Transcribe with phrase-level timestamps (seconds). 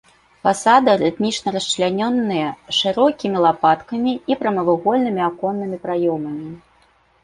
[0.45, 6.49] Фасады рытмічна расчлянёныя шырокімі лапаткамі і прамавугольнымі аконнымі праёмамі.